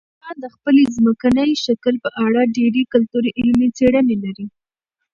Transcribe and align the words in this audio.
افغانستان 0.07 0.35
د 0.39 0.45
خپل 0.55 0.75
ځمکني 0.95 1.49
شکل 1.65 1.93
په 2.03 2.09
اړه 2.25 2.41
ډېرې 2.57 2.81
ګټورې 2.93 3.31
علمي 3.39 3.69
څېړنې 3.77 4.15
لري. 4.23 4.45